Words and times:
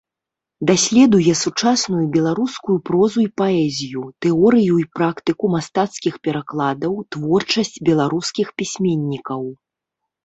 Даследуе 0.69 1.35
сучасную 1.41 2.05
беларускую 2.15 2.77
прозу 2.91 3.19
і 3.25 3.27
паэзію, 3.43 4.03
тэорыю 4.27 4.73
і 4.85 4.87
практыку 5.01 5.53
мастацкіх 5.57 6.13
перакладаў, 6.29 6.93
творчасць 7.17 7.75
беларускіх 7.91 8.47
пісьменнікаў. 8.63 9.41